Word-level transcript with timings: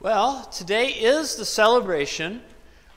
Well, 0.00 0.44
today 0.44 0.90
is 0.90 1.34
the 1.34 1.44
celebration 1.44 2.42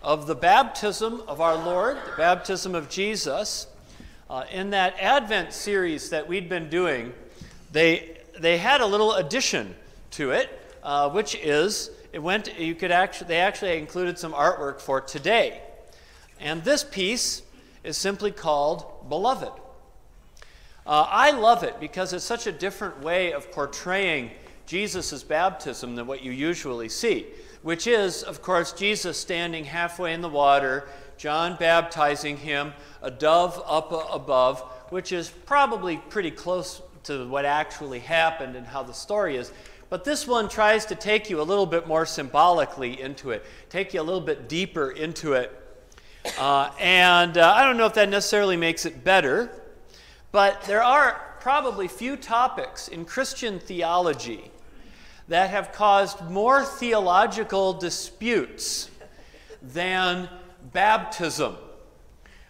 of 0.03 0.27
the 0.27 0.35
baptism 0.35 1.24
of 1.27 1.42
our 1.42 1.55
Lord, 1.55 1.97
the 1.97 2.16
baptism 2.16 2.75
of 2.75 2.89
Jesus. 2.89 3.66
Uh, 4.29 4.43
in 4.51 4.70
that 4.70 4.94
Advent 5.00 5.52
series 5.52 6.12
that 6.12 6.28
we'd 6.28 6.48
been 6.48 6.70
doing, 6.70 7.12
they, 7.72 8.20
they 8.40 8.60
had 8.60 8.82
a 8.82 8.86
little 8.86 9.16
addition 9.16 9.74
to 10.12 10.29
it, 10.29 10.52
uh, 10.84 11.10
which 11.10 11.34
is 11.34 11.90
it 12.14 12.20
went. 12.20 12.60
You 12.60 12.76
could 12.76 12.92
actually 12.92 13.29
they 13.29 13.40
actually 13.40 13.79
included 13.79 14.20
some 14.20 14.33
artwork 14.33 14.79
for 14.79 15.02
today, 15.02 15.60
and 16.40 16.63
this 16.63 16.84
piece 16.84 17.41
is 17.84 17.98
simply 17.98 18.30
called 18.30 19.09
"Beloved." 19.09 19.54
Uh, 20.86 21.08
I 21.09 21.31
love 21.31 21.63
it 21.63 21.80
because 21.80 22.13
it's 22.13 22.23
such 22.23 22.45
a 22.45 22.52
different 22.52 23.02
way 23.02 23.34
of 23.34 23.52
portraying 23.52 24.30
Jesus' 24.72 25.22
baptism 25.22 25.98
than 25.98 26.08
what 26.08 26.23
you 26.23 26.31
usually 26.31 26.88
see, 26.88 27.26
which 27.62 27.88
is, 27.88 28.23
of 28.23 28.41
course, 28.41 28.71
Jesus 28.71 29.17
standing 29.17 29.66
halfway 29.66 30.13
in 30.13 30.21
the 30.21 30.30
water, 30.30 30.88
John 31.17 31.57
baptizing 31.57 32.38
him, 32.38 32.71
a 33.02 33.11
dove 33.11 33.61
up 33.66 33.91
above, 33.91 34.61
which 34.88 35.11
is 35.11 35.27
probably 35.27 35.97
pretty 35.97 36.31
close 36.31 36.81
to 37.03 37.27
what 37.27 37.44
actually 37.44 37.99
happened 37.99 38.55
and 38.55 38.66
how 38.66 38.81
the 38.81 38.94
story 38.94 39.35
is. 39.35 39.52
But 39.89 40.05
this 40.05 40.25
one 40.25 40.47
tries 40.47 40.85
to 40.85 40.95
take 40.95 41.30
you 41.30 41.41
a 41.41 41.44
little 41.44 41.66
bit 41.66 41.85
more 41.85 42.05
symbolically 42.05 43.02
into 43.02 43.31
it, 43.31 43.45
take 43.67 43.94
you 43.94 43.99
a 43.99 44.03
little 44.03 44.22
bit 44.22 44.47
deeper 44.47 44.91
into 44.91 45.33
it. 45.33 45.52
Uh, 46.39 46.72
and 46.80 47.38
uh, 47.38 47.53
I 47.58 47.66
don't 47.66 47.75
know 47.75 47.88
if 47.88 47.95
that 47.95 48.08
necessarily 48.08 48.55
makes 48.55 48.85
it 48.85 49.03
better, 49.03 49.52
but 50.31 50.61
there 50.61 50.81
are 50.81 51.35
probably 51.41 51.89
few 51.89 52.16
topics 52.16 52.88
in 52.88 53.03
Christian 53.03 53.59
theology 53.59 54.49
that 55.31 55.49
have 55.49 55.71
caused 55.71 56.30
more 56.30 56.62
theological 56.62 57.72
disputes 57.72 58.91
than 59.62 60.27
baptism. 60.73 61.55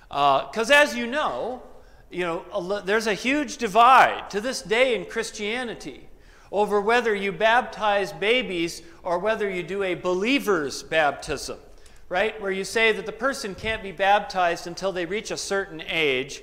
Because 0.10 0.72
uh, 0.72 0.78
as 0.78 0.96
you 0.96 1.06
know, 1.06 1.62
you 2.10 2.22
know, 2.22 2.82
there's 2.84 3.06
a 3.06 3.14
huge 3.14 3.58
divide 3.58 4.32
to 4.32 4.42
this 4.42 4.64
day 4.64 4.96
in 4.96 5.06
Christianity 5.06 6.10
over 6.52 6.82
whether 6.82 7.14
you 7.14 7.32
baptize 7.32 8.14
babies 8.14 8.82
or 9.04 9.20
whether 9.20 9.48
you 9.48 9.62
do 9.62 9.84
a 9.84 9.94
believer's 9.94 10.82
baptism, 10.82 11.60
right? 12.10 12.42
Where 12.42 12.50
you 12.50 12.64
say 12.64 12.94
that 12.94 13.06
the 13.06 13.12
person 13.12 13.54
can't 13.54 13.84
be 13.84 13.92
baptized 13.92 14.66
until 14.66 14.92
they 14.92 15.06
reach 15.06 15.30
a 15.30 15.38
certain 15.38 15.84
age, 15.88 16.42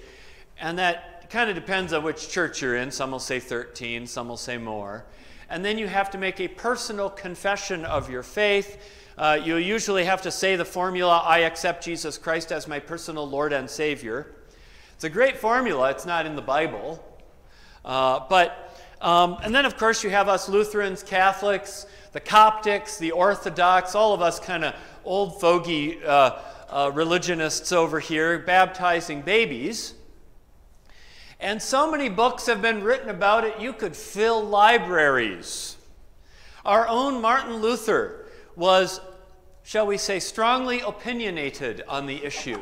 and 0.60 0.78
that 0.78 1.30
kind 1.30 1.50
of 1.50 1.56
depends 1.56 1.92
on 1.92 2.04
which 2.04 2.28
church 2.28 2.62
you're 2.62 2.76
in. 2.76 2.92
Some 2.92 3.10
will 3.10 3.18
say 3.18 3.40
13, 3.40 4.06
some 4.06 4.28
will 4.28 4.36
say 4.36 4.56
more 4.56 5.04
and 5.50 5.64
then 5.64 5.78
you 5.78 5.86
have 5.86 6.10
to 6.10 6.18
make 6.18 6.40
a 6.40 6.48
personal 6.48 7.08
confession 7.08 7.84
of 7.84 8.10
your 8.10 8.22
faith. 8.22 8.78
Uh, 9.16 9.38
you 9.42 9.56
usually 9.56 10.04
have 10.04 10.22
to 10.22 10.30
say 10.30 10.56
the 10.56 10.64
formula, 10.64 11.22
I 11.24 11.40
accept 11.40 11.84
Jesus 11.84 12.18
Christ 12.18 12.52
as 12.52 12.68
my 12.68 12.78
personal 12.78 13.28
Lord 13.28 13.52
and 13.52 13.68
Savior. 13.68 14.34
It's 14.94 15.04
a 15.04 15.10
great 15.10 15.36
formula, 15.36 15.90
it's 15.90 16.06
not 16.06 16.26
in 16.26 16.36
the 16.36 16.42
Bible. 16.42 17.04
Uh, 17.84 18.20
but, 18.28 18.76
um, 19.00 19.38
and 19.42 19.54
then 19.54 19.64
of 19.64 19.76
course 19.76 20.04
you 20.04 20.10
have 20.10 20.28
us 20.28 20.48
Lutherans, 20.48 21.02
Catholics, 21.02 21.86
the 22.12 22.20
Coptics, 22.20 22.98
the 22.98 23.12
Orthodox, 23.12 23.94
all 23.94 24.12
of 24.12 24.22
us 24.22 24.38
kind 24.38 24.64
of 24.64 24.74
old 25.04 25.40
fogey 25.40 25.98
uh, 26.04 26.38
uh, 26.68 26.90
religionists 26.92 27.72
over 27.72 27.98
here 27.98 28.38
baptizing 28.38 29.22
babies. 29.22 29.94
And 31.40 31.62
so 31.62 31.90
many 31.90 32.08
books 32.08 32.46
have 32.46 32.60
been 32.60 32.82
written 32.82 33.08
about 33.08 33.44
it, 33.44 33.60
you 33.60 33.72
could 33.72 33.94
fill 33.94 34.42
libraries. 34.42 35.76
Our 36.64 36.88
own 36.88 37.20
Martin 37.20 37.56
Luther 37.56 38.26
was, 38.56 39.00
shall 39.62 39.86
we 39.86 39.98
say, 39.98 40.18
strongly 40.18 40.80
opinionated 40.80 41.82
on 41.88 42.06
the 42.06 42.24
issue. 42.24 42.58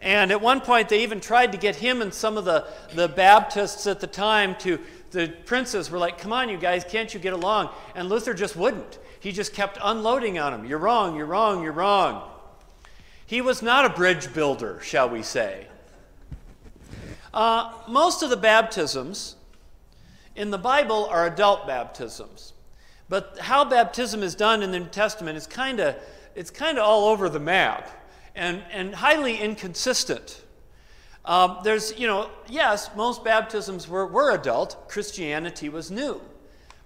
And 0.00 0.30
at 0.30 0.40
one 0.40 0.60
point, 0.60 0.88
they 0.88 1.02
even 1.02 1.20
tried 1.20 1.52
to 1.52 1.58
get 1.58 1.76
him 1.76 2.00
and 2.00 2.14
some 2.14 2.36
of 2.36 2.44
the, 2.44 2.66
the 2.94 3.08
Baptists 3.08 3.86
at 3.86 3.98
the 3.98 4.06
time 4.06 4.54
to, 4.60 4.78
the 5.10 5.28
princes 5.46 5.90
were 5.90 5.98
like, 5.98 6.18
come 6.18 6.32
on, 6.32 6.48
you 6.48 6.58
guys, 6.58 6.84
can't 6.84 7.12
you 7.12 7.18
get 7.18 7.32
along? 7.32 7.70
And 7.96 8.08
Luther 8.08 8.34
just 8.34 8.54
wouldn't. 8.54 8.98
He 9.18 9.32
just 9.32 9.52
kept 9.52 9.78
unloading 9.82 10.38
on 10.38 10.52
them. 10.52 10.64
You're 10.64 10.78
wrong, 10.78 11.16
you're 11.16 11.26
wrong, 11.26 11.62
you're 11.62 11.72
wrong. 11.72 12.30
He 13.26 13.40
was 13.40 13.62
not 13.62 13.84
a 13.84 13.88
bridge 13.88 14.32
builder, 14.32 14.78
shall 14.80 15.08
we 15.08 15.22
say. 15.22 15.66
Uh, 17.36 17.70
most 17.86 18.22
of 18.22 18.30
the 18.30 18.36
baptisms 18.36 19.36
in 20.36 20.50
the 20.50 20.56
Bible 20.56 21.04
are 21.10 21.26
adult 21.26 21.66
baptisms. 21.66 22.54
But 23.10 23.36
how 23.38 23.62
baptism 23.62 24.22
is 24.22 24.34
done 24.34 24.62
in 24.62 24.70
the 24.70 24.78
New 24.78 24.86
Testament 24.86 25.36
is 25.36 25.46
kind 25.46 25.78
of 25.78 25.96
it's 26.34 26.50
kind 26.50 26.78
of 26.78 26.84
all 26.84 27.08
over 27.08 27.28
the 27.28 27.38
map 27.38 27.90
and, 28.34 28.62
and 28.72 28.94
highly 28.94 29.36
inconsistent. 29.36 30.44
Um, 31.26 31.58
there's, 31.62 31.98
you 31.98 32.06
know, 32.06 32.30
yes, 32.48 32.88
most 32.96 33.22
baptisms 33.22 33.86
were, 33.86 34.06
were 34.06 34.32
adult, 34.32 34.88
Christianity 34.88 35.68
was 35.68 35.90
new. 35.90 36.22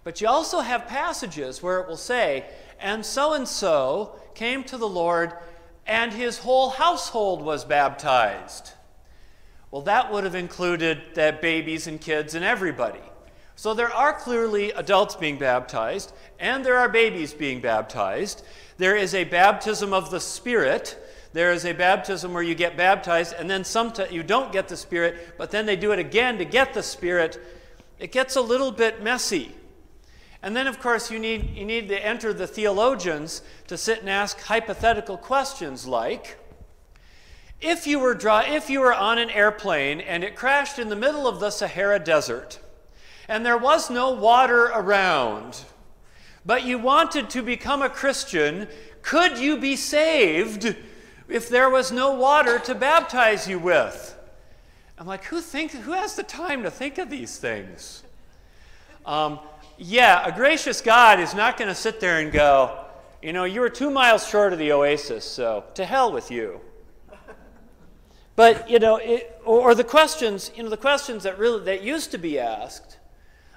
But 0.02 0.20
you 0.20 0.26
also 0.26 0.60
have 0.60 0.88
passages 0.88 1.62
where 1.62 1.78
it 1.78 1.86
will 1.86 1.96
say, 1.96 2.44
and 2.80 3.06
so 3.06 3.34
and 3.34 3.46
so 3.46 4.16
came 4.34 4.64
to 4.64 4.76
the 4.76 4.88
Lord, 4.88 5.32
and 5.86 6.12
his 6.12 6.38
whole 6.38 6.70
household 6.70 7.40
was 7.40 7.64
baptized. 7.64 8.72
Well, 9.70 9.82
that 9.82 10.12
would 10.12 10.24
have 10.24 10.34
included 10.34 11.00
that 11.14 11.40
babies 11.40 11.86
and 11.86 12.00
kids 12.00 12.34
and 12.34 12.44
everybody. 12.44 13.00
So 13.54 13.74
there 13.74 13.92
are 13.92 14.12
clearly 14.12 14.72
adults 14.72 15.14
being 15.14 15.38
baptized, 15.38 16.12
and 16.38 16.64
there 16.64 16.78
are 16.78 16.88
babies 16.88 17.32
being 17.32 17.60
baptized. 17.60 18.42
There 18.78 18.96
is 18.96 19.14
a 19.14 19.24
baptism 19.24 19.92
of 19.92 20.10
the 20.10 20.18
Spirit. 20.18 20.98
There 21.34 21.52
is 21.52 21.64
a 21.64 21.72
baptism 21.72 22.32
where 22.32 22.42
you 22.42 22.54
get 22.56 22.76
baptized, 22.76 23.34
and 23.38 23.48
then 23.48 23.62
sometimes 23.62 24.10
you 24.10 24.24
don't 24.24 24.50
get 24.50 24.66
the 24.66 24.76
Spirit, 24.76 25.34
but 25.38 25.50
then 25.52 25.66
they 25.66 25.76
do 25.76 25.92
it 25.92 26.00
again 26.00 26.38
to 26.38 26.44
get 26.44 26.74
the 26.74 26.82
Spirit. 26.82 27.38
It 28.00 28.10
gets 28.10 28.34
a 28.34 28.40
little 28.40 28.72
bit 28.72 29.02
messy. 29.02 29.54
And 30.42 30.56
then, 30.56 30.66
of 30.66 30.80
course, 30.80 31.10
you 31.10 31.18
need, 31.18 31.54
you 31.54 31.66
need 31.66 31.88
to 31.90 32.04
enter 32.04 32.32
the 32.32 32.46
theologians 32.46 33.42
to 33.68 33.76
sit 33.76 34.00
and 34.00 34.08
ask 34.08 34.40
hypothetical 34.40 35.18
questions 35.18 35.86
like 35.86 36.39
if 37.60 37.86
you, 37.86 37.98
were 37.98 38.14
dry, 38.14 38.44
if 38.44 38.70
you 38.70 38.80
were 38.80 38.94
on 38.94 39.18
an 39.18 39.30
airplane 39.30 40.00
and 40.00 40.24
it 40.24 40.34
crashed 40.34 40.78
in 40.78 40.88
the 40.88 40.96
middle 40.96 41.28
of 41.28 41.40
the 41.40 41.50
Sahara 41.50 41.98
Desert 41.98 42.58
and 43.28 43.44
there 43.44 43.58
was 43.58 43.90
no 43.90 44.10
water 44.10 44.66
around, 44.66 45.64
but 46.44 46.64
you 46.64 46.78
wanted 46.78 47.28
to 47.30 47.42
become 47.42 47.82
a 47.82 47.90
Christian, 47.90 48.66
could 49.02 49.38
you 49.38 49.58
be 49.58 49.76
saved 49.76 50.74
if 51.28 51.48
there 51.48 51.70
was 51.70 51.92
no 51.92 52.14
water 52.14 52.58
to 52.60 52.74
baptize 52.74 53.46
you 53.46 53.58
with? 53.58 54.16
I'm 54.98 55.06
like, 55.06 55.24
who, 55.24 55.40
think, 55.40 55.72
who 55.72 55.92
has 55.92 56.14
the 56.14 56.22
time 56.22 56.62
to 56.62 56.70
think 56.70 56.98
of 56.98 57.08
these 57.08 57.38
things? 57.38 58.02
Um, 59.06 59.38
yeah, 59.78 60.26
a 60.26 60.32
gracious 60.32 60.80
God 60.80 61.20
is 61.20 61.34
not 61.34 61.56
going 61.56 61.68
to 61.68 61.74
sit 61.74 62.00
there 62.00 62.20
and 62.20 62.32
go, 62.32 62.84
you 63.22 63.32
know, 63.32 63.44
you 63.44 63.60
were 63.60 63.70
two 63.70 63.90
miles 63.90 64.26
short 64.26 64.52
of 64.52 64.58
the 64.58 64.72
oasis, 64.72 65.24
so 65.24 65.64
to 65.74 65.84
hell 65.84 66.12
with 66.12 66.30
you. 66.30 66.60
But, 68.40 68.70
you 68.70 68.78
know, 68.78 68.96
it, 68.96 69.38
or, 69.44 69.74
the 69.74 69.84
questions, 69.84 70.50
you 70.56 70.62
know, 70.62 70.70
the 70.70 70.76
questions 70.78 71.24
that 71.24 71.38
really, 71.38 71.62
that 71.64 71.82
used 71.82 72.10
to 72.12 72.16
be 72.16 72.38
asked, 72.38 72.96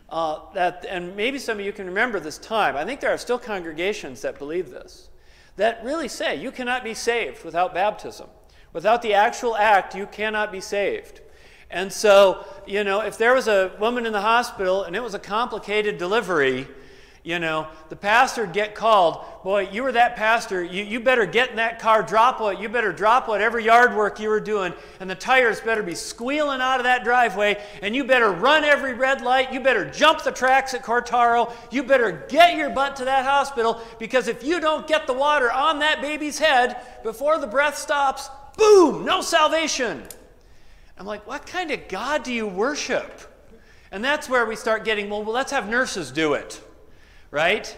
uh, 0.09 0.39
that, 0.55 0.85
and 0.89 1.16
maybe 1.16 1.39
some 1.39 1.57
of 1.57 1.66
you 1.66 1.71
can 1.71 1.85
remember 1.85 2.19
this 2.19 2.38
time. 2.38 2.75
I 2.75 2.83
think 2.83 2.99
there 2.99 3.13
are 3.13 3.17
still 3.17 3.39
congregations 3.39 4.22
that 4.23 4.38
believe 4.38 4.72
this, 4.72 5.07
that 5.55 5.81
really 5.85 6.09
say 6.09 6.35
you 6.35 6.51
cannot 6.51 6.83
be 6.83 6.93
saved 6.93 7.45
without 7.45 7.73
baptism. 7.73 8.27
Without 8.73 9.01
the 9.01 9.13
actual 9.13 9.55
act, 9.55 9.95
you 9.95 10.05
cannot 10.05 10.51
be 10.51 10.59
saved. 10.59 11.22
And 11.72 11.89
so, 11.89 12.45
you 12.67 12.83
know, 12.83 12.99
if 12.99 13.17
there 13.17 13.33
was 13.33 13.47
a 13.47 13.72
woman 13.79 14.05
in 14.05 14.11
the 14.11 14.19
hospital 14.19 14.83
and 14.83 14.97
it 14.97 15.01
was 15.01 15.13
a 15.13 15.19
complicated 15.19 15.97
delivery, 15.97 16.67
you 17.23 17.39
know, 17.39 17.67
the 17.88 17.95
pastor 17.95 18.41
would 18.44 18.51
get 18.51 18.75
called. 18.75 19.23
Boy, 19.46 19.70
you 19.72 19.84
were 19.84 19.93
that 19.93 20.17
pastor. 20.17 20.61
You, 20.61 20.84
you 20.84 20.99
better 20.99 21.25
get 21.25 21.49
in 21.49 21.55
that 21.55 21.79
car, 21.79 22.03
drop 22.03 22.41
what, 22.41 22.59
you 22.59 22.67
better 22.67 22.91
drop 22.91 23.29
whatever 23.29 23.58
yard 23.59 23.96
work 23.96 24.20
you 24.20 24.28
were 24.28 24.41
doing, 24.41 24.73
and 24.99 25.09
the 25.09 25.16
tires 25.16 25.61
better 25.61 25.81
be 25.81 25.96
squealing 25.96 26.59
out 26.59 26.81
of 26.81 26.84
that 26.84 27.05
driveway, 27.05 27.64
and 27.81 27.96
you 27.96 28.03
better 28.03 28.29
run 28.29 28.66
every 28.66 28.93
red 28.93 29.22
light. 29.22 29.53
You 29.53 29.61
better 29.61 29.90
jump 29.90 30.23
the 30.23 30.34
tracks 30.34 30.73
at 30.73 30.84
Cortaro. 30.84 31.53
You 31.72 31.84
better 31.84 32.25
get 32.28 32.58
your 32.58 32.70
butt 32.70 32.97
to 32.97 33.05
that 33.05 33.23
hospital, 33.23 33.79
because 33.99 34.28
if 34.28 34.43
you 34.43 34.59
don't 34.59 34.85
get 34.85 35.08
the 35.08 35.14
water 35.14 35.49
on 35.49 35.79
that 35.79 36.02
baby's 36.02 36.40
head 36.40 36.75
before 37.03 37.37
the 37.37 37.47
breath 37.47 37.78
stops, 37.78 38.29
boom, 38.58 39.05
no 39.05 39.22
salvation. 39.22 40.03
I'm 40.97 41.05
like, 41.05 41.25
what 41.25 41.46
kind 41.46 41.72
of 41.72 41.87
God 41.87 42.23
do 42.23 42.34
you 42.34 42.47
worship? 42.47 43.22
And 43.93 44.03
that's 44.03 44.28
where 44.28 44.46
we 44.46 44.58
start 44.58 44.84
getting, 44.84 45.09
well, 45.09 45.23
well 45.23 45.34
let's 45.34 45.52
have 45.53 45.70
nurses 45.70 46.11
do 46.11 46.34
it 46.34 46.61
right? 47.34 47.76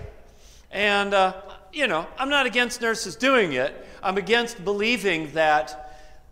And, 0.69 1.13
uh, 1.13 1.33
you 1.71 1.87
know, 1.87 2.05
I'm 2.19 2.27
not 2.27 2.45
against 2.45 2.81
nurses 2.81 3.15
doing 3.15 3.53
it. 3.53 3.87
I'm 4.03 4.17
against 4.17 4.65
believing 4.65 5.31
that 5.31 5.81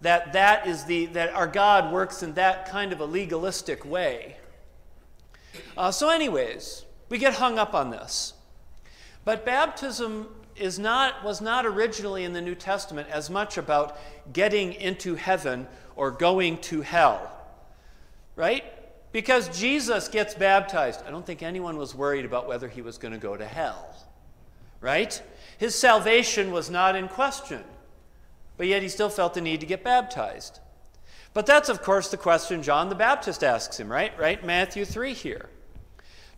that, 0.01 0.33
that, 0.33 0.67
is 0.67 0.83
the, 0.83 1.05
that 1.07 1.33
our 1.33 1.47
God 1.47 1.93
works 1.93 2.21
in 2.21 2.33
that 2.33 2.69
kind 2.69 2.91
of 2.91 2.99
a 2.99 3.05
legalistic 3.05 3.85
way. 3.85 4.35
Uh, 5.77 5.89
so, 5.89 6.09
anyways, 6.09 6.83
we 7.07 7.17
get 7.17 7.35
hung 7.35 7.57
up 7.57 7.73
on 7.73 7.91
this. 7.91 8.33
But 9.23 9.45
baptism 9.45 10.27
is 10.57 10.77
not, 10.77 11.23
was 11.23 11.39
not 11.39 11.65
originally 11.65 12.25
in 12.25 12.33
the 12.33 12.41
New 12.41 12.55
Testament 12.55 13.07
as 13.09 13.29
much 13.29 13.57
about 13.57 13.97
getting 14.33 14.73
into 14.73 15.15
heaven 15.15 15.65
or 15.95 16.11
going 16.11 16.57
to 16.57 16.81
hell, 16.81 17.31
right? 18.35 18.65
Because 19.13 19.47
Jesus 19.57 20.07
gets 20.09 20.33
baptized. 20.33 21.03
I 21.07 21.11
don't 21.11 21.25
think 21.25 21.43
anyone 21.43 21.77
was 21.77 21.95
worried 21.95 22.25
about 22.25 22.47
whether 22.47 22.67
he 22.67 22.81
was 22.81 22.97
going 22.97 23.13
to 23.13 23.19
go 23.19 23.37
to 23.37 23.45
hell, 23.45 23.95
right? 24.81 25.21
His 25.59 25.75
salvation 25.75 26.51
was 26.51 26.69
not 26.69 26.95
in 26.95 27.07
question, 27.07 27.63
but 28.57 28.67
yet 28.67 28.81
he 28.81 28.89
still 28.89 29.09
felt 29.09 29.35
the 29.35 29.41
need 29.41 29.61
to 29.61 29.67
get 29.67 29.83
baptized. 29.83 30.59
But 31.33 31.45
that's, 31.45 31.69
of 31.69 31.83
course, 31.83 32.09
the 32.09 32.17
question 32.17 32.63
John 32.63 32.89
the 32.89 32.95
Baptist 32.95 33.43
asks 33.43 33.79
him, 33.79 33.89
right? 33.91 34.17
Right? 34.19 34.43
Matthew 34.43 34.83
3 34.83 35.13
here. 35.13 35.47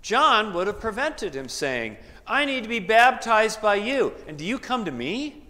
John 0.02 0.54
would 0.54 0.68
have 0.68 0.80
prevented 0.80 1.34
him 1.34 1.48
saying, 1.48 1.96
I 2.28 2.44
need 2.44 2.64
to 2.64 2.70
be 2.70 2.80
baptized 2.80 3.62
by 3.62 3.76
you, 3.76 4.14
and 4.28 4.38
do 4.38 4.44
you 4.44 4.60
come 4.60 4.84
to 4.86 4.92
me? 4.92 5.44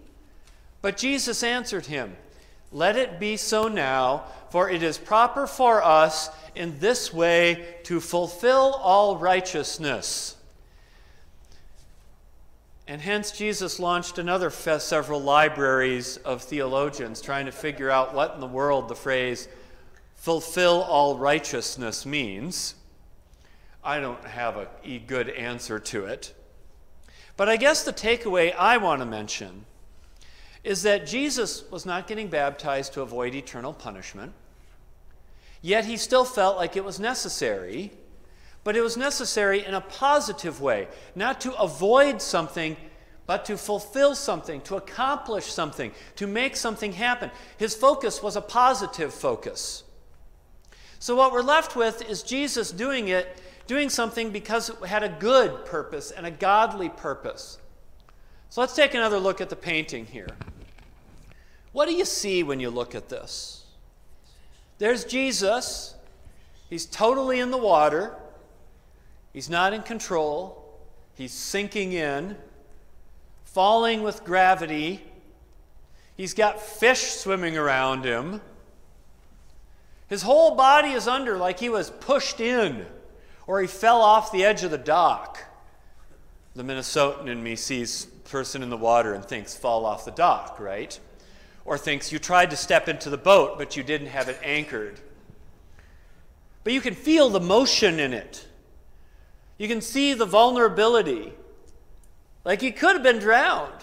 But 0.80 0.96
Jesus 0.96 1.42
answered 1.42 1.86
him, 1.86 2.16
Let 2.70 2.96
it 2.96 3.18
be 3.18 3.36
so 3.36 3.66
now, 3.66 4.24
for 4.50 4.70
it 4.70 4.82
is 4.82 4.98
proper 4.98 5.46
for 5.46 5.82
us 5.82 6.30
in 6.54 6.78
this 6.78 7.12
way 7.12 7.76
to 7.84 8.00
fulfill 8.00 8.74
all 8.74 9.16
righteousness. 9.16 10.36
And 12.88 13.00
hence, 13.00 13.32
Jesus 13.32 13.80
launched 13.80 14.18
another 14.18 14.48
several 14.50 15.20
libraries 15.20 16.18
of 16.18 16.42
theologians 16.42 17.20
trying 17.20 17.46
to 17.46 17.52
figure 17.52 17.90
out 17.90 18.14
what 18.14 18.34
in 18.34 18.40
the 18.40 18.46
world 18.46 18.88
the 18.88 18.94
phrase 18.94 19.48
fulfill 20.14 20.82
all 20.82 21.16
righteousness 21.18 22.06
means. 22.06 22.74
I 23.82 24.00
don't 24.00 24.24
have 24.24 24.68
a 24.84 24.98
good 24.98 25.28
answer 25.30 25.78
to 25.78 26.06
it. 26.06 26.34
But 27.36 27.48
I 27.48 27.56
guess 27.56 27.82
the 27.82 27.92
takeaway 27.92 28.54
I 28.56 28.78
want 28.78 29.02
to 29.02 29.06
mention 29.06 29.66
is 30.66 30.82
that 30.82 31.06
Jesus 31.06 31.64
was 31.70 31.86
not 31.86 32.06
getting 32.06 32.28
baptized 32.28 32.92
to 32.94 33.02
avoid 33.02 33.34
eternal 33.34 33.72
punishment, 33.72 34.32
yet 35.62 35.84
he 35.84 35.96
still 35.96 36.24
felt 36.24 36.56
like 36.56 36.76
it 36.76 36.84
was 36.84 37.00
necessary 37.00 37.92
but 38.66 38.76
it 38.76 38.80
was 38.80 38.96
necessary 38.96 39.64
in 39.64 39.74
a 39.74 39.80
positive 39.80 40.60
way, 40.60 40.88
not 41.14 41.40
to 41.42 41.54
avoid 41.54 42.20
something, 42.20 42.76
but 43.24 43.44
to 43.44 43.56
fulfill 43.56 44.16
something, 44.16 44.60
to 44.62 44.74
accomplish 44.74 45.44
something, 45.44 45.92
to 46.16 46.26
make 46.26 46.56
something 46.56 46.92
happen. 46.92 47.30
His 47.58 47.76
focus 47.76 48.24
was 48.24 48.34
a 48.34 48.40
positive 48.40 49.14
focus. 49.14 49.84
So, 50.98 51.14
what 51.14 51.30
we're 51.30 51.42
left 51.42 51.76
with 51.76 52.10
is 52.10 52.24
Jesus 52.24 52.72
doing 52.72 53.06
it, 53.06 53.40
doing 53.68 53.88
something 53.88 54.32
because 54.32 54.68
it 54.68 54.84
had 54.84 55.04
a 55.04 55.10
good 55.10 55.64
purpose 55.64 56.10
and 56.10 56.26
a 56.26 56.32
godly 56.32 56.88
purpose. 56.88 57.58
So, 58.50 58.62
let's 58.62 58.74
take 58.74 58.94
another 58.94 59.20
look 59.20 59.40
at 59.40 59.48
the 59.48 59.54
painting 59.54 60.06
here. 60.06 60.26
What 61.76 61.90
do 61.90 61.94
you 61.94 62.06
see 62.06 62.42
when 62.42 62.58
you 62.58 62.70
look 62.70 62.94
at 62.94 63.10
this? 63.10 63.66
There's 64.78 65.04
Jesus. 65.04 65.94
He's 66.70 66.86
totally 66.86 67.38
in 67.38 67.50
the 67.50 67.58
water. 67.58 68.14
He's 69.34 69.50
not 69.50 69.74
in 69.74 69.82
control. 69.82 70.80
He's 71.16 71.34
sinking 71.34 71.92
in, 71.92 72.38
falling 73.44 74.02
with 74.02 74.24
gravity. 74.24 75.04
He's 76.16 76.32
got 76.32 76.62
fish 76.62 77.08
swimming 77.08 77.58
around 77.58 78.06
him. 78.06 78.40
His 80.08 80.22
whole 80.22 80.54
body 80.54 80.92
is 80.92 81.06
under 81.06 81.36
like 81.36 81.60
he 81.60 81.68
was 81.68 81.90
pushed 81.90 82.40
in 82.40 82.86
or 83.46 83.60
he 83.60 83.66
fell 83.66 84.00
off 84.00 84.32
the 84.32 84.46
edge 84.46 84.64
of 84.64 84.70
the 84.70 84.78
dock. 84.78 85.44
The 86.54 86.62
Minnesotan 86.62 87.26
in 87.26 87.42
me 87.42 87.54
sees 87.54 88.06
person 88.24 88.62
in 88.62 88.70
the 88.70 88.78
water 88.78 89.12
and 89.12 89.22
thinks 89.22 89.54
fall 89.54 89.84
off 89.84 90.06
the 90.06 90.10
dock, 90.10 90.58
right? 90.58 90.98
Or 91.66 91.76
thinks 91.76 92.12
you 92.12 92.18
tried 92.18 92.50
to 92.50 92.56
step 92.56 92.88
into 92.88 93.10
the 93.10 93.18
boat 93.18 93.58
but 93.58 93.76
you 93.76 93.82
didn't 93.82 94.06
have 94.06 94.28
it 94.28 94.38
anchored. 94.42 95.00
But 96.64 96.72
you 96.72 96.80
can 96.80 96.94
feel 96.94 97.28
the 97.28 97.40
motion 97.40 98.00
in 98.00 98.14
it. 98.14 98.46
You 99.58 99.68
can 99.68 99.80
see 99.80 100.14
the 100.14 100.24
vulnerability. 100.24 101.32
Like 102.44 102.60
he 102.60 102.70
could 102.70 102.94
have 102.94 103.02
been 103.02 103.18
drowned. 103.18 103.82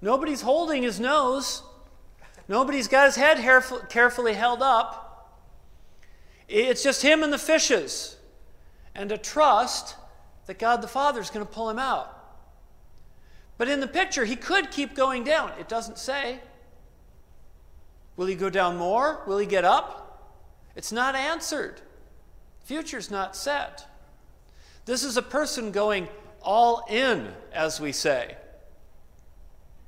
Nobody's 0.00 0.42
holding 0.42 0.82
his 0.82 1.00
nose. 1.00 1.62
Nobody's 2.48 2.88
got 2.88 3.06
his 3.06 3.16
head 3.16 3.38
carefully 3.88 4.34
held 4.34 4.62
up. 4.62 5.40
It's 6.48 6.82
just 6.82 7.02
him 7.02 7.22
and 7.22 7.32
the 7.32 7.38
fishes. 7.38 8.16
And 8.94 9.10
a 9.10 9.18
trust 9.18 9.96
that 10.46 10.58
God 10.58 10.82
the 10.82 10.88
Father 10.88 11.20
is 11.20 11.30
going 11.30 11.44
to 11.44 11.52
pull 11.52 11.70
him 11.70 11.78
out. 11.78 12.10
But 13.56 13.68
in 13.68 13.80
the 13.80 13.86
picture, 13.86 14.24
he 14.24 14.36
could 14.36 14.70
keep 14.70 14.94
going 14.94 15.24
down. 15.24 15.52
It 15.58 15.68
doesn't 15.68 15.98
say. 15.98 16.40
Will 18.16 18.26
he 18.26 18.34
go 18.34 18.50
down 18.50 18.76
more? 18.76 19.22
Will 19.26 19.38
he 19.38 19.46
get 19.46 19.64
up? 19.64 20.04
It's 20.76 20.92
not 20.92 21.14
answered. 21.14 21.80
Future's 22.64 23.10
not 23.10 23.36
set. 23.36 23.86
This 24.86 25.02
is 25.02 25.16
a 25.16 25.22
person 25.22 25.72
going 25.72 26.08
all 26.42 26.84
in, 26.88 27.32
as 27.52 27.80
we 27.80 27.92
say. 27.92 28.36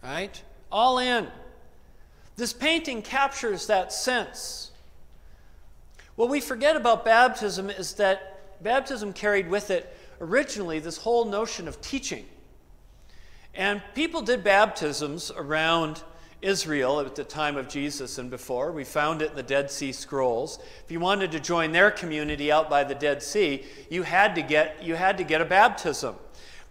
Right? 0.02 0.42
All 0.70 0.98
in. 0.98 1.28
This 2.36 2.52
painting 2.52 3.02
captures 3.02 3.66
that 3.66 3.92
sense. 3.92 4.70
What 6.16 6.28
we 6.28 6.40
forget 6.40 6.76
about 6.76 7.04
baptism 7.04 7.70
is 7.70 7.94
that 7.94 8.62
baptism 8.62 9.12
carried 9.12 9.48
with 9.48 9.70
it 9.70 9.94
originally 10.20 10.78
this 10.78 10.98
whole 10.98 11.26
notion 11.26 11.68
of 11.68 11.80
teaching. 11.80 12.24
And 13.54 13.82
people 13.94 14.22
did 14.22 14.44
baptisms 14.44 15.30
around 15.34 16.02
Israel 16.42 17.00
at 17.00 17.14
the 17.14 17.24
time 17.24 17.56
of 17.56 17.68
Jesus 17.68 18.18
and 18.18 18.30
before. 18.30 18.72
We 18.72 18.84
found 18.84 19.22
it 19.22 19.30
in 19.30 19.36
the 19.36 19.42
Dead 19.42 19.70
Sea 19.70 19.92
Scrolls. 19.92 20.58
If 20.84 20.90
you 20.90 21.00
wanted 21.00 21.32
to 21.32 21.40
join 21.40 21.72
their 21.72 21.90
community 21.90 22.52
out 22.52 22.68
by 22.68 22.84
the 22.84 22.94
Dead 22.94 23.22
Sea, 23.22 23.64
you 23.90 24.02
had 24.02 24.34
to 24.34 24.42
get, 24.42 24.82
you 24.82 24.94
had 24.94 25.18
to 25.18 25.24
get 25.24 25.40
a 25.40 25.44
baptism. 25.44 26.16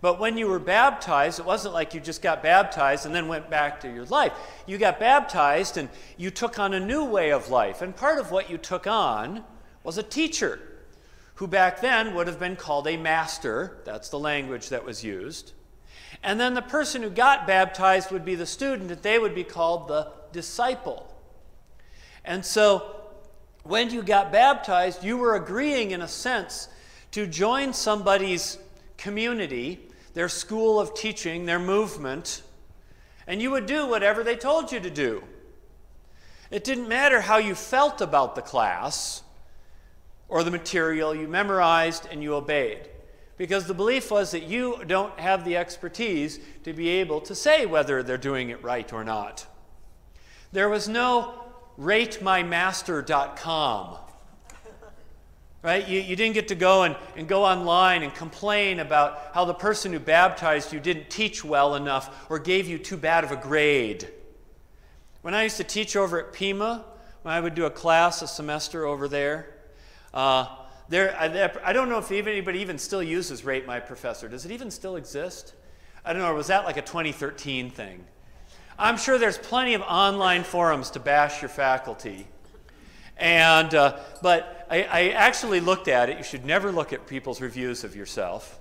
But 0.01 0.19
when 0.19 0.37
you 0.37 0.47
were 0.47 0.59
baptized, 0.59 1.39
it 1.39 1.45
wasn't 1.45 1.73
like 1.73 1.93
you 1.93 1.99
just 1.99 2.21
got 2.21 2.43
baptized 2.43 3.05
and 3.05 3.15
then 3.15 3.27
went 3.27 3.49
back 3.49 3.79
to 3.79 3.91
your 3.91 4.05
life. 4.05 4.33
You 4.67 4.77
got 4.77 4.99
baptized 4.99 5.77
and 5.77 5.89
you 6.17 6.29
took 6.29 6.59
on 6.59 6.73
a 6.73 6.79
new 6.79 7.03
way 7.05 7.31
of 7.31 7.49
life. 7.49 7.81
And 7.81 7.95
part 7.95 8.19
of 8.19 8.29
what 8.29 8.49
you 8.49 8.57
took 8.57 8.85
on 8.85 9.43
was 9.83 9.97
a 9.97 10.03
teacher, 10.03 10.59
who 11.35 11.47
back 11.47 11.81
then 11.81 12.13
would 12.13 12.27
have 12.27 12.39
been 12.39 12.55
called 12.55 12.87
a 12.87 12.97
master. 12.97 13.77
That's 13.83 14.09
the 14.09 14.19
language 14.19 14.69
that 14.69 14.85
was 14.85 15.03
used. 15.03 15.53
And 16.23 16.39
then 16.39 16.53
the 16.53 16.61
person 16.61 17.01
who 17.01 17.09
got 17.09 17.47
baptized 17.47 18.11
would 18.11 18.25
be 18.25 18.35
the 18.35 18.45
student, 18.45 18.91
and 18.91 19.01
they 19.01 19.19
would 19.19 19.35
be 19.35 19.43
called 19.43 19.87
the 19.87 20.11
disciple. 20.31 21.13
And 22.23 22.45
so 22.45 22.95
when 23.63 23.89
you 23.89 24.01
got 24.01 24.31
baptized, 24.31 25.03
you 25.03 25.17
were 25.17 25.35
agreeing, 25.35 25.91
in 25.91 26.01
a 26.01 26.07
sense, 26.07 26.67
to 27.11 27.27
join 27.27 27.73
somebody's 27.73 28.57
community, 28.97 29.79
their 30.13 30.29
school 30.29 30.79
of 30.79 30.93
teaching, 30.93 31.45
their 31.45 31.59
movement, 31.59 32.41
and 33.27 33.41
you 33.41 33.51
would 33.51 33.65
do 33.65 33.87
whatever 33.87 34.23
they 34.23 34.35
told 34.35 34.71
you 34.71 34.79
to 34.79 34.89
do. 34.89 35.23
It 36.51 36.63
didn't 36.63 36.87
matter 36.87 37.21
how 37.21 37.37
you 37.37 37.55
felt 37.55 38.01
about 38.01 38.35
the 38.35 38.41
class 38.41 39.23
or 40.27 40.43
the 40.43 40.51
material, 40.51 41.13
you 41.13 41.27
memorized 41.27 42.07
and 42.09 42.21
you 42.21 42.35
obeyed 42.35 42.89
because 43.37 43.65
the 43.65 43.73
belief 43.73 44.11
was 44.11 44.31
that 44.31 44.43
you 44.43 44.81
don't 44.87 45.19
have 45.19 45.43
the 45.43 45.57
expertise 45.57 46.39
to 46.63 46.73
be 46.73 46.89
able 46.89 47.21
to 47.21 47.35
say 47.35 47.65
whether 47.65 48.01
they're 48.01 48.17
doing 48.17 48.49
it 48.49 48.63
right 48.63 48.91
or 48.93 49.03
not. 49.03 49.45
There 50.51 50.69
was 50.69 50.87
no 50.87 51.43
ratemymaster.com. 51.77 53.97
Right? 55.61 55.87
You, 55.87 55.99
you 55.99 56.15
didn't 56.15 56.35
get 56.35 56.47
to 56.49 56.55
go 56.55 56.83
and, 56.83 56.95
and 57.17 57.27
go 57.27 57.43
online 57.43 58.03
and 58.03 58.13
complain 58.13 58.79
about 58.79 59.31
how 59.33 59.45
the 59.45 59.55
person 59.55 59.91
who 59.91 59.99
baptized 59.99 60.71
you 60.71 60.79
didn't 60.79 61.09
teach 61.09 61.43
well 61.43 61.73
enough 61.73 62.27
or 62.29 62.37
gave 62.37 62.67
you 62.67 62.77
too 62.77 62.97
bad 62.97 63.23
of 63.23 63.31
a 63.31 63.35
grade. 63.35 64.07
When 65.23 65.33
I 65.33 65.41
used 65.41 65.57
to 65.57 65.63
teach 65.63 65.95
over 65.95 66.19
at 66.19 66.33
Pima, 66.33 66.85
when 67.23 67.33
I 67.33 67.39
would 67.39 67.55
do 67.55 67.65
a 67.65 67.71
class 67.71 68.21
a 68.21 68.27
semester 68.27 68.85
over 68.85 69.07
there, 69.07 69.55
uh, 70.13 70.45
there, 70.87 71.15
I, 71.19 71.69
I 71.69 71.73
don't 71.73 71.89
know 71.89 71.97
if 71.97 72.11
anybody 72.11 72.59
even 72.59 72.77
still 72.77 73.01
uses 73.01 73.43
Rate 73.43 73.65
My 73.65 73.79
Professor. 73.79 74.27
Does 74.27 74.45
it 74.45 74.51
even 74.51 74.69
still 74.69 74.95
exist? 74.95 75.53
I 76.03 76.13
don't 76.13 76.21
know. 76.21 76.33
Was 76.35 76.47
that 76.47 76.65
like 76.65 76.77
a 76.77 76.81
2013 76.81 77.71
thing? 77.71 78.03
I'm 78.77 78.97
sure 78.97 79.17
there's 79.17 79.37
plenty 79.37 79.73
of 79.73 79.81
online 79.81 80.43
forums 80.43 80.91
to 80.91 80.99
bash 80.99 81.41
your 81.41 81.49
faculty. 81.49 82.27
And, 83.17 83.73
uh, 83.73 83.97
but 84.21 84.67
I, 84.69 84.83
I, 84.83 85.09
actually 85.09 85.61
looked 85.61 85.87
at 85.87 86.09
it. 86.09 86.17
You 86.17 86.23
should 86.23 86.45
never 86.45 86.71
look 86.71 86.91
at 86.91 87.07
people's 87.07 87.39
reviews 87.39 87.85
of 87.85 87.95
yourself. 87.95 88.59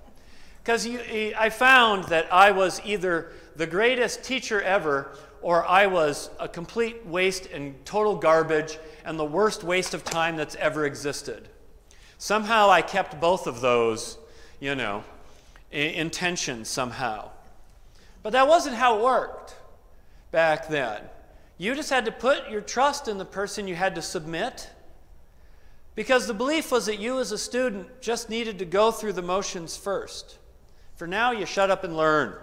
Because 0.63 0.87
I 0.87 1.51
found 1.51 2.05
that 2.05 2.33
I 2.33 2.53
was 2.53 2.81
either 2.85 3.33
the 3.57 3.67
greatest 3.67 4.23
teacher 4.23 4.63
ever 4.63 5.17
or 5.43 5.67
I 5.67 5.87
was 5.89 6.31
a 6.41 6.49
complete 6.49 7.05
waste 7.05 7.47
and 7.47 7.85
total 7.85 8.17
garbage 8.17 8.79
and 9.05 9.19
the 9.19 9.25
worst 9.25 9.65
waste 9.65 9.93
of 9.93 10.05
time 10.05 10.37
that's 10.37 10.55
ever 10.55 10.87
existed. 10.87 11.49
Somehow 12.19 12.71
I 12.71 12.83
kept 12.83 13.21
both 13.21 13.47
of 13.47 13.61
those, 13.61 14.19
you 14.61 14.75
know, 14.75 15.05
in, 15.71 16.11
tension 16.11 16.65
somehow. 16.65 17.31
But 18.23 18.33
that 18.33 18.49
wasn't 18.49 18.77
how 18.77 18.99
it 18.99 19.05
worked 19.05 19.57
back 20.31 20.69
then. 20.69 21.03
You 21.59 21.75
just 21.75 21.91
had 21.91 22.05
to 22.07 22.13
put 22.13 22.51
your 22.51 22.61
trust 22.61 23.09
in 23.09 23.19
the 23.19 23.25
person 23.25 23.69
you 23.69 23.75
had 23.75 23.95
to 23.95 24.03
submit. 24.03 24.71
Because 25.95 26.27
the 26.27 26.35
belief 26.35 26.73
was 26.73 26.87
that 26.87 26.99
you, 26.99 27.21
as 27.21 27.31
a 27.31 27.39
student, 27.39 28.01
just 28.01 28.29
needed 28.29 28.59
to 28.59 28.65
go 28.65 28.91
through 28.91 29.13
the 29.13 29.23
motions 29.23 29.77
first. 29.77 30.39
For 30.97 31.07
now, 31.07 31.31
you 31.31 31.47
shut 31.47 31.71
up 31.71 31.85
and 31.85 31.97
learn. 31.97 32.35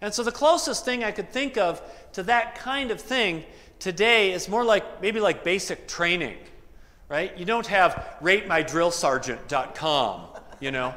And 0.00 0.14
so, 0.14 0.22
the 0.22 0.32
closest 0.32 0.84
thing 0.84 1.04
I 1.04 1.10
could 1.10 1.30
think 1.30 1.58
of 1.58 1.82
to 2.12 2.22
that 2.22 2.54
kind 2.54 2.90
of 2.90 3.00
thing 3.00 3.44
today 3.78 4.32
is 4.32 4.48
more 4.48 4.64
like 4.64 5.02
maybe 5.02 5.20
like 5.20 5.44
basic 5.44 5.86
training, 5.86 6.38
right? 7.10 7.36
You 7.36 7.44
don't 7.44 7.66
have 7.66 8.16
ratemydrillsergeant.com, 8.22 10.22
you 10.60 10.70
know. 10.70 10.94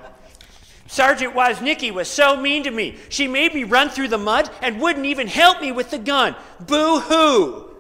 Sergeant 0.88 1.34
Woznicki 1.34 1.92
was 1.92 2.08
so 2.08 2.38
mean 2.38 2.64
to 2.64 2.72
me. 2.72 2.98
She 3.10 3.28
made 3.28 3.54
me 3.54 3.64
run 3.64 3.90
through 3.90 4.08
the 4.10 4.18
mud 4.18 4.50
and 4.62 4.80
wouldn't 4.80 5.08
even 5.08 5.28
help 5.28 5.60
me 5.60 5.74
with 5.74 5.90
the 5.90 5.98
gun. 5.98 6.36
Boo 6.60 7.00
hoo. 7.00 7.72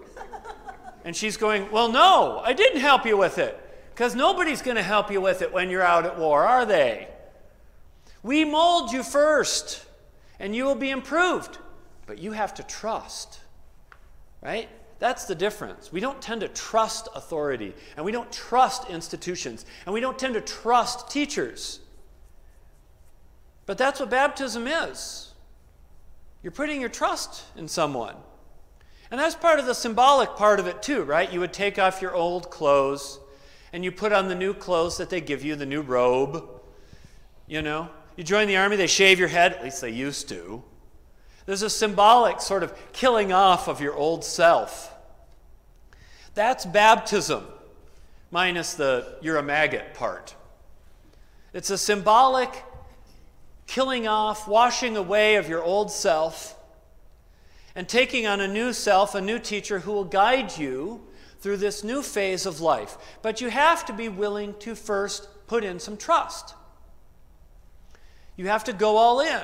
And 1.05 1.15
she's 1.15 1.37
going, 1.37 1.71
Well, 1.71 1.91
no, 1.91 2.41
I 2.43 2.53
didn't 2.53 2.81
help 2.81 3.05
you 3.05 3.15
with 3.15 3.37
it. 3.37 3.59
Because 3.93 4.15
nobody's 4.15 4.63
going 4.63 4.77
to 4.77 4.83
help 4.83 5.11
you 5.11 5.21
with 5.21 5.43
it 5.43 5.53
when 5.53 5.69
you're 5.69 5.83
out 5.83 6.05
at 6.05 6.17
war, 6.17 6.43
are 6.43 6.65
they? 6.65 7.07
We 8.23 8.43
mold 8.43 8.91
you 8.91 9.03
first, 9.03 9.85
and 10.39 10.55
you 10.55 10.65
will 10.65 10.73
be 10.73 10.89
improved. 10.89 11.59
But 12.07 12.17
you 12.17 12.31
have 12.31 12.55
to 12.55 12.63
trust, 12.63 13.39
right? 14.41 14.67
That's 15.03 15.25
the 15.25 15.35
difference. 15.35 15.91
We 15.91 15.99
don't 15.99 16.21
tend 16.21 16.39
to 16.39 16.47
trust 16.47 17.09
authority, 17.13 17.73
and 17.97 18.05
we 18.05 18.13
don't 18.13 18.31
trust 18.31 18.89
institutions, 18.89 19.65
and 19.85 19.93
we 19.93 19.99
don't 19.99 20.17
tend 20.17 20.35
to 20.35 20.39
trust 20.39 21.11
teachers. 21.11 21.81
But 23.65 23.77
that's 23.77 23.99
what 23.99 24.09
baptism 24.09 24.65
is. 24.65 25.33
You're 26.41 26.53
putting 26.53 26.79
your 26.79 26.89
trust 26.89 27.43
in 27.57 27.67
someone. 27.67 28.15
And 29.11 29.19
that's 29.19 29.35
part 29.35 29.59
of 29.59 29.65
the 29.65 29.73
symbolic 29.73 30.37
part 30.37 30.61
of 30.61 30.67
it, 30.67 30.81
too, 30.81 31.03
right? 31.03 31.29
You 31.33 31.41
would 31.41 31.51
take 31.51 31.77
off 31.77 32.01
your 32.01 32.15
old 32.15 32.49
clothes 32.49 33.19
and 33.73 33.83
you 33.83 33.91
put 33.91 34.13
on 34.13 34.29
the 34.29 34.35
new 34.35 34.53
clothes 34.53 34.99
that 34.99 35.09
they 35.09 35.19
give 35.19 35.43
you, 35.43 35.57
the 35.57 35.65
new 35.65 35.81
robe. 35.81 36.47
You 37.45 37.61
know? 37.61 37.89
You 38.15 38.23
join 38.23 38.47
the 38.47 38.55
army, 38.55 38.77
they 38.77 38.87
shave 38.87 39.19
your 39.19 39.27
head, 39.27 39.51
at 39.51 39.65
least 39.65 39.81
they 39.81 39.89
used 39.89 40.29
to. 40.29 40.63
There's 41.45 41.61
a 41.61 41.69
symbolic 41.69 42.39
sort 42.39 42.63
of 42.63 42.73
killing 42.93 43.33
off 43.33 43.67
of 43.67 43.81
your 43.81 43.95
old 43.95 44.23
self. 44.23 44.91
That's 46.35 46.65
baptism, 46.65 47.45
minus 48.31 48.73
the 48.73 49.17
you're 49.21 49.37
a 49.37 49.43
maggot 49.43 49.93
part. 49.93 50.35
It's 51.53 51.69
a 51.69 51.77
symbolic 51.77 52.63
killing 53.67 54.07
off, 54.07 54.47
washing 54.47 54.97
away 54.97 55.35
of 55.35 55.47
your 55.47 55.63
old 55.63 55.91
self, 55.91 56.55
and 57.75 57.87
taking 57.87 58.27
on 58.27 58.41
a 58.41 58.47
new 58.47 58.73
self, 58.73 59.15
a 59.15 59.21
new 59.21 59.39
teacher 59.39 59.79
who 59.79 59.91
will 59.91 60.03
guide 60.03 60.57
you 60.57 61.01
through 61.39 61.57
this 61.57 61.83
new 61.83 62.01
phase 62.01 62.45
of 62.45 62.61
life. 62.61 62.97
But 63.21 63.41
you 63.41 63.49
have 63.49 63.85
to 63.85 63.93
be 63.93 64.09
willing 64.09 64.55
to 64.59 64.75
first 64.75 65.27
put 65.47 65.63
in 65.63 65.79
some 65.79 65.97
trust. 65.97 66.55
You 68.35 68.47
have 68.47 68.63
to 68.65 68.73
go 68.73 68.97
all 68.97 69.19
in. 69.19 69.43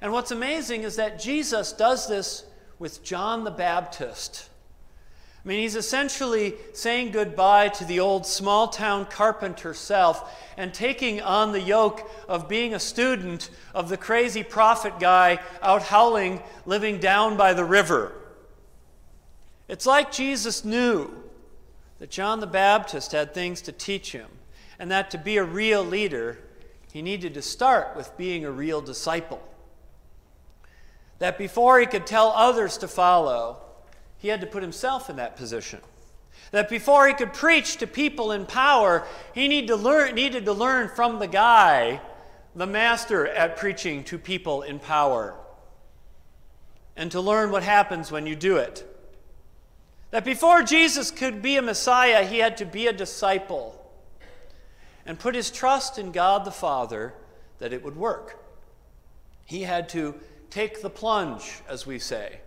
And 0.00 0.12
what's 0.12 0.30
amazing 0.30 0.82
is 0.82 0.96
that 0.96 1.20
Jesus 1.20 1.72
does 1.72 2.08
this 2.08 2.44
with 2.78 3.02
John 3.02 3.44
the 3.44 3.50
Baptist. 3.50 4.48
I 5.48 5.50
mean, 5.50 5.60
he's 5.60 5.76
essentially 5.76 6.56
saying 6.74 7.12
goodbye 7.12 7.68
to 7.68 7.86
the 7.86 8.00
old 8.00 8.26
small 8.26 8.68
town 8.68 9.06
carpenter 9.06 9.72
self 9.72 10.38
and 10.58 10.74
taking 10.74 11.22
on 11.22 11.52
the 11.52 11.60
yoke 11.60 12.06
of 12.28 12.50
being 12.50 12.74
a 12.74 12.78
student 12.78 13.48
of 13.72 13.88
the 13.88 13.96
crazy 13.96 14.42
prophet 14.42 15.00
guy 15.00 15.40
out 15.62 15.84
howling, 15.84 16.42
living 16.66 17.00
down 17.00 17.38
by 17.38 17.54
the 17.54 17.64
river. 17.64 18.12
It's 19.68 19.86
like 19.86 20.12
Jesus 20.12 20.66
knew 20.66 21.10
that 21.98 22.10
John 22.10 22.40
the 22.40 22.46
Baptist 22.46 23.12
had 23.12 23.32
things 23.32 23.62
to 23.62 23.72
teach 23.72 24.12
him, 24.12 24.28
and 24.78 24.90
that 24.90 25.10
to 25.12 25.16
be 25.16 25.38
a 25.38 25.44
real 25.44 25.82
leader, 25.82 26.36
he 26.92 27.00
needed 27.00 27.32
to 27.32 27.40
start 27.40 27.96
with 27.96 28.14
being 28.18 28.44
a 28.44 28.50
real 28.50 28.82
disciple. 28.82 29.42
That 31.20 31.38
before 31.38 31.80
he 31.80 31.86
could 31.86 32.06
tell 32.06 32.32
others 32.32 32.76
to 32.76 32.86
follow, 32.86 33.62
he 34.18 34.28
had 34.28 34.40
to 34.40 34.46
put 34.46 34.62
himself 34.62 35.08
in 35.08 35.16
that 35.16 35.36
position. 35.36 35.80
That 36.50 36.68
before 36.68 37.06
he 37.06 37.14
could 37.14 37.32
preach 37.32 37.76
to 37.76 37.86
people 37.86 38.32
in 38.32 38.46
power, 38.46 39.06
he 39.34 39.48
needed 39.48 39.68
to 39.68 39.76
learn, 39.76 40.14
needed 40.14 40.44
to 40.44 40.52
learn 40.52 40.88
from 40.88 41.18
the 41.18 41.26
guy, 41.26 42.00
the 42.54 42.66
master 42.66 43.26
at 43.26 43.56
preaching 43.56 44.02
to 44.04 44.18
people 44.18 44.62
in 44.62 44.78
power, 44.78 45.34
and 46.96 47.10
to 47.12 47.20
learn 47.20 47.50
what 47.50 47.62
happens 47.62 48.10
when 48.10 48.26
you 48.26 48.34
do 48.34 48.56
it. 48.56 48.84
That 50.10 50.24
before 50.24 50.62
Jesus 50.62 51.10
could 51.10 51.42
be 51.42 51.56
a 51.56 51.62
Messiah, 51.62 52.24
he 52.24 52.38
had 52.38 52.56
to 52.58 52.64
be 52.64 52.86
a 52.86 52.92
disciple 52.92 53.74
and 55.04 55.18
put 55.18 55.34
his 55.34 55.50
trust 55.50 55.98
in 55.98 56.12
God 56.12 56.44
the 56.44 56.50
Father 56.50 57.14
that 57.58 57.72
it 57.72 57.82
would 57.82 57.96
work. 57.96 58.42
He 59.44 59.62
had 59.62 59.88
to 59.90 60.14
take 60.50 60.82
the 60.82 60.90
plunge, 60.90 61.60
as 61.68 61.86
we 61.86 61.98
say. 61.98 62.40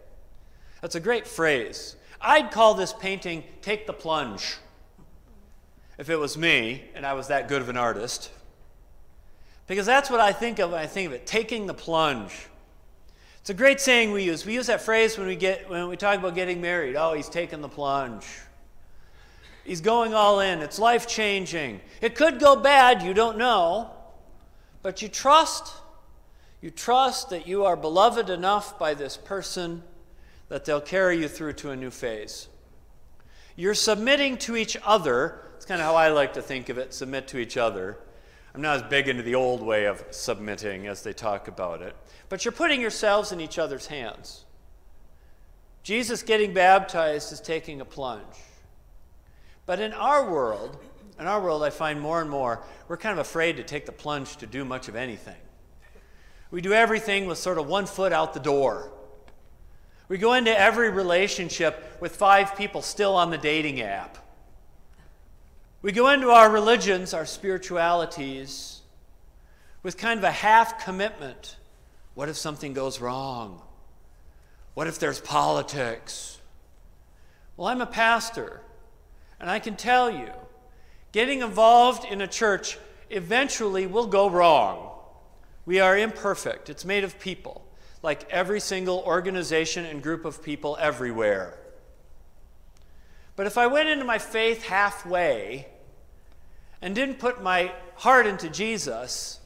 That's 0.82 0.96
a 0.96 1.00
great 1.00 1.28
phrase. 1.28 1.96
I'd 2.20 2.52
call 2.52 2.74
this 2.74 2.94
painting 2.94 3.44
Take 3.62 3.88
the 3.88 3.94
Plunge 3.94 4.58
if 5.98 6.10
it 6.10 6.16
was 6.16 6.36
me 6.36 6.84
and 6.96 7.06
I 7.06 7.14
was 7.14 7.28
that 7.28 7.48
good 7.48 7.62
of 7.62 7.70
an 7.70 7.78
artist. 7.78 8.32
Because 9.68 9.86
that's 9.86 10.10
what 10.10 10.20
I 10.20 10.34
think 10.34 10.60
of 10.60 10.72
when 10.72 10.80
I 10.80 10.88
think 10.88 11.08
of 11.08 11.14
it 11.14 11.28
taking 11.28 11.68
the 11.68 11.74
plunge. 11.74 12.48
It's 13.40 13.52
a 13.52 13.54
great 13.54 13.80
saying 13.80 14.12
we 14.12 14.24
use. 14.24 14.46
We 14.46 14.54
use 14.54 14.68
that 14.68 14.82
phrase 14.82 15.18
when 15.18 15.28
we, 15.28 15.36
get, 15.36 15.70
when 15.70 15.88
we 15.88 15.98
talk 15.98 16.18
about 16.18 16.36
getting 16.36 16.60
married. 16.60 16.96
Oh, 16.96 17.14
he's 17.14 17.30
taking 17.30 17.62
the 17.62 17.70
plunge. 17.70 18.26
He's 19.64 19.82
going 19.82 20.14
all 20.14 20.40
in. 20.40 20.60
It's 20.60 20.80
life 20.80 21.08
changing. 21.08 21.82
It 22.02 22.16
could 22.16 22.40
go 22.40 22.56
bad, 22.56 23.04
you 23.04 23.14
don't 23.14 23.38
know. 23.38 23.92
But 24.82 25.02
you 25.02 25.08
trust. 25.08 25.72
You 26.62 26.72
trust 26.72 27.30
that 27.30 27.48
you 27.48 27.66
are 27.66 27.76
beloved 27.76 28.30
enough 28.30 28.78
by 28.80 28.96
this 28.96 29.18
person 29.18 29.84
that 30.52 30.66
they'll 30.66 30.82
carry 30.82 31.18
you 31.18 31.30
through 31.30 31.54
to 31.54 31.72
a 31.72 31.76
new 31.78 31.90
phase. 31.90 32.50
You're 33.56 33.74
submitting 33.74 34.36
to 34.40 34.58
each 34.58 34.76
other. 34.84 35.46
It's 35.56 35.64
kind 35.64 35.80
of 35.80 35.88
how 35.88 35.96
I 35.96 36.10
like 36.10 36.34
to 36.34 36.42
think 36.42 36.68
of 36.68 36.78
it 36.78 36.94
submit 36.94 37.30
to 37.30 37.38
each 37.38 37.56
other. 37.56 37.98
I'm 38.54 38.62
not 38.62 38.76
as 38.76 38.84
big 38.84 39.08
into 39.08 39.24
the 39.24 39.34
old 39.34 39.62
way 39.62 39.86
of 39.86 40.04
submitting 40.12 40.88
as 40.88 41.04
they 41.04 41.14
talk 41.14 41.48
about 41.48 41.82
it, 41.82 41.96
but 42.28 42.44
you're 42.44 42.52
putting 42.52 42.82
yourselves 42.82 43.32
in 43.32 43.40
each 43.40 43.58
other's 43.58 43.88
hands. 43.88 44.44
Jesus 45.84 46.22
getting 46.22 46.54
baptized 46.54 47.32
is 47.32 47.40
taking 47.40 47.80
a 47.80 47.86
plunge. 47.86 48.36
But 49.66 49.80
in 49.80 49.94
our 49.94 50.30
world, 50.30 50.78
in 51.18 51.28
our 51.28 51.42
world, 51.42 51.64
I 51.64 51.70
find 51.70 52.02
more 52.02 52.20
and 52.20 52.30
more 52.30 52.62
we're 52.90 52.98
kind 52.98 53.14
of 53.14 53.20
afraid 53.20 53.56
to 53.56 53.64
take 53.64 53.86
the 53.86 53.94
plunge 53.94 54.36
to 54.36 54.48
do 54.48 54.66
much 54.66 54.90
of 54.90 54.98
anything. 54.98 55.40
We 56.52 56.60
do 56.60 56.74
everything 56.74 57.26
with 57.26 57.38
sort 57.38 57.58
of 57.58 57.68
one 57.68 57.86
foot 57.86 58.12
out 58.12 58.34
the 58.34 58.42
door. 58.42 58.92
We 60.12 60.18
go 60.18 60.34
into 60.34 60.52
every 60.52 60.90
relationship 60.90 61.96
with 62.02 62.18
five 62.18 62.58
people 62.58 62.82
still 62.82 63.16
on 63.16 63.30
the 63.30 63.38
dating 63.38 63.80
app. 63.80 64.18
We 65.82 65.94
go 65.94 66.10
into 66.10 66.32
our 66.32 66.52
religions, 66.52 67.14
our 67.14 67.26
spiritualities, 67.26 68.82
with 69.84 69.98
kind 69.98 70.18
of 70.18 70.26
a 70.26 70.32
half 70.32 70.84
commitment. 70.84 71.56
What 72.14 72.28
if 72.28 72.36
something 72.36 72.74
goes 72.74 73.00
wrong? 73.00 73.62
What 74.74 74.88
if 74.88 75.00
there's 75.00 75.22
politics? 75.22 76.42
Well, 77.56 77.70
I'm 77.70 77.80
a 77.80 77.86
pastor, 77.86 78.60
and 79.40 79.50
I 79.50 79.60
can 79.60 79.78
tell 79.78 80.12
you, 80.12 80.32
getting 81.14 81.40
involved 81.42 82.04
in 82.04 82.20
a 82.20 82.28
church 82.28 82.78
eventually 83.10 83.88
will 83.88 84.08
go 84.08 84.30
wrong. 84.30 84.92
We 85.66 85.80
are 85.80 85.98
imperfect, 85.98 86.70
it's 86.70 86.84
made 86.84 87.06
of 87.06 87.18
people 87.18 87.66
like 88.04 88.30
every 88.30 88.60
single 88.60 89.00
organization 89.06 89.86
and 89.86 90.02
group 90.02 90.26
of 90.26 90.44
people 90.44 90.78
everywhere. 90.80 91.58
But 93.36 93.48
if 93.48 93.58
I 93.58 93.68
went 93.68 93.90
into 93.90 94.06
my 94.06 94.18
faith 94.18 94.64
halfway 94.64 95.68
and 96.82 96.96
didn't 96.96 97.20
put 97.20 97.42
my 97.42 97.72
heart 97.96 98.28
into 98.28 98.50
Jesus, 98.50 99.40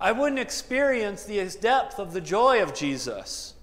I 0.00 0.12
wouldn't 0.12 0.40
experience 0.40 1.24
the 1.24 1.44
depth 1.60 1.98
of 1.98 2.12
the 2.12 2.20
joy 2.20 2.62
of 2.62 2.74
Jesus. 2.74 3.54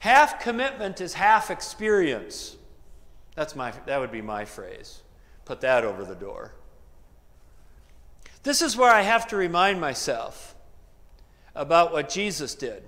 Half 0.00 0.40
commitment 0.40 1.00
is 1.00 1.14
half 1.14 1.50
experience. 1.50 2.56
That's 3.36 3.54
my, 3.54 3.72
that 3.86 4.00
would 4.00 4.10
be 4.10 4.22
my 4.22 4.44
phrase. 4.44 5.02
Put 5.44 5.60
that 5.60 5.84
over 5.84 6.04
the 6.04 6.14
door. 6.14 6.52
This 8.42 8.62
is 8.62 8.76
where 8.76 8.90
I 8.90 9.02
have 9.02 9.28
to 9.28 9.36
remind 9.36 9.80
myself 9.80 10.54
about 11.60 11.92
what 11.92 12.08
Jesus 12.08 12.54
did. 12.54 12.82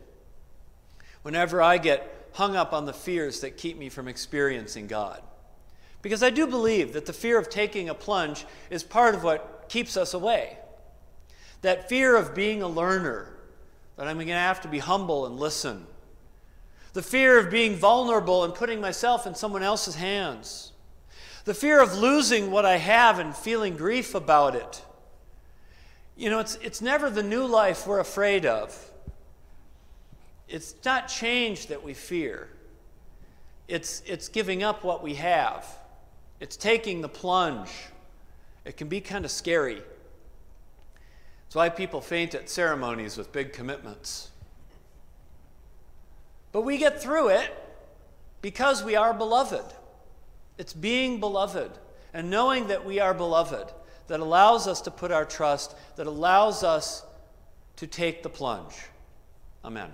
Whenever 1.21 1.61
I 1.61 1.77
get 1.77 2.31
hung 2.33 2.57
up 2.57 2.73
on 2.73 2.87
the 2.87 2.93
fears 2.95 3.41
that 3.41 3.59
keep 3.59 3.77
me 3.77 3.91
from 3.91 4.09
experiencing 4.09 4.87
God. 4.87 5.23
Because 6.01 6.23
I 6.23 6.31
do 6.31 6.47
believe 6.47 6.95
that 6.95 7.05
the 7.05 7.13
fear 7.13 7.39
of 7.39 7.51
taking 7.51 7.91
a 7.91 7.95
plunge 7.95 8.47
is 8.71 8.83
part 8.83 9.15
of 9.15 9.23
what 9.23 9.67
keeps 9.69 9.99
us 9.99 10.15
away. 10.15 10.57
That 11.61 11.91
fear 11.91 12.17
of 12.17 12.35
being 12.35 12.63
a 12.63 12.67
learner, 12.67 13.37
that 13.97 14.09
I'm 14.09 14.17
going 14.17 14.29
to 14.29 14.33
have 14.33 14.63
to 14.63 14.69
be 14.69 14.79
humble 14.79 15.27
and 15.27 15.39
listen. 15.39 15.87
The 16.95 17.03
fear 17.03 17.39
of 17.39 17.51
being 17.51 17.77
vulnerable 17.77 18.43
and 18.43 18.55
putting 18.55 18.81
myself 18.81 19.27
in 19.27 19.35
someone 19.35 19.63
else's 19.63 19.97
hands. 19.97 20.73
The 21.45 21.53
fear 21.55 21.79
of 21.83 21.99
losing 21.99 22.51
what 22.51 22.65
I 22.65 22.79
have 22.79 23.19
and 23.19 23.37
feeling 23.37 23.77
grief 23.77 24.15
about 24.15 24.57
it. 24.57 24.83
You 26.17 26.31
know, 26.31 26.41
it's, 26.41 26.57
it's 26.57 26.81
never 26.81 27.11
the 27.11 27.23
new 27.23 27.47
life 27.47 27.87
we're 27.87 28.01
afraid 28.01 28.47
of. 28.47 28.91
It's 30.49 30.75
not 30.85 31.09
change 31.09 31.69
that 31.69 31.83
we 31.83 31.95
fear. 31.95 32.49
It's, 33.69 34.03
it's 34.07 34.29
giving 34.29 34.63
up 34.63 34.85
what 34.85 35.03
we 35.03 35.15
have. 35.15 35.67
It's 36.41 36.57
taking 36.57 37.01
the 37.01 37.09
plunge. 37.09 37.71
It 38.65 38.77
can 38.77 38.89
be 38.89 39.01
kind 39.01 39.25
of 39.25 39.31
scary. 39.31 39.77
That's 39.77 41.55
why 41.55 41.69
people 41.71 42.01
faint 42.01 42.35
at 42.35 42.51
ceremonies 42.51 43.17
with 43.17 43.33
big 43.33 43.53
commitments. 43.53 44.31
But 46.51 46.63
we 46.63 46.77
get 46.77 47.01
through 47.01 47.29
it 47.29 47.51
because 48.43 48.85
we 48.85 48.95
are 48.95 49.15
beloved. 49.15 49.65
It's 50.59 50.75
being 50.75 51.19
beloved 51.19 51.71
and 52.13 52.29
knowing 52.29 52.67
that 52.67 52.85
we 52.85 53.01
are 53.01 53.15
beloved 53.15 53.73
that 54.09 54.21
allows 54.21 54.67
us 54.67 54.81
to 54.83 54.91
put 54.91 55.11
our 55.11 55.25
trust, 55.25 55.75
that 55.97 56.07
allows 56.07 56.63
us 56.63 57.05
to 57.77 57.87
take 57.87 58.23
the 58.23 58.29
plunge. 58.29 58.75
Amen. 59.65 59.91